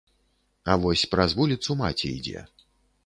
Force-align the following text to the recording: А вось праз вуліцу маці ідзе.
А 0.71 0.77
вось 0.85 1.03
праз 1.11 1.35
вуліцу 1.41 1.77
маці 1.83 2.05
ідзе. 2.17 2.41